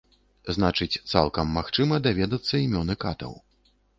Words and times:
Значыць, 0.55 1.01
цалкам 1.11 1.51
магчыма 1.59 1.95
даведацца 2.09 2.63
імёны 2.65 2.93
катаў. 3.07 3.37